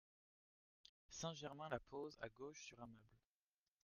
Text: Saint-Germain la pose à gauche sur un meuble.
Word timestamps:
Saint-Germain 1.11 1.69
la 1.69 1.79
pose 1.79 2.17
à 2.23 2.29
gauche 2.29 2.65
sur 2.65 2.79
un 2.81 2.87
meuble. 2.87 3.19